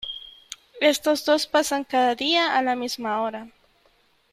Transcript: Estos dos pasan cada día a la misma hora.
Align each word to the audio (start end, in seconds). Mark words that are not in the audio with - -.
Estos 0.79 1.25
dos 1.25 1.45
pasan 1.45 1.83
cada 1.83 2.15
día 2.15 2.57
a 2.57 2.63
la 2.63 2.75
misma 2.75 3.21
hora. 3.21 3.47